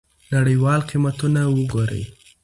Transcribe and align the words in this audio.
نړیوال 0.33 0.81
قیمتونه 0.89 1.41
وګورئ. 1.55 2.03